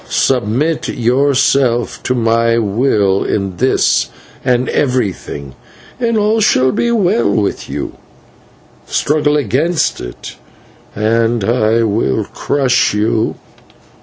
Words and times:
Submit 0.09 0.87
yourself 0.87 2.01
to 2.01 2.15
my 2.15 2.57
will 2.57 3.23
in 3.23 3.57
this 3.57 4.09
and 4.43 4.67
everything, 4.69 5.53
and 5.99 6.17
all 6.17 6.41
shall 6.41 6.71
be 6.71 6.89
well 6.89 7.29
with 7.29 7.69
you; 7.69 7.95
struggle 8.87 9.37
against 9.37 10.01
it 10.01 10.37
and 10.95 11.43
I 11.43 11.83
will 11.83 12.23
crush 12.23 12.95
you. 12.95 13.35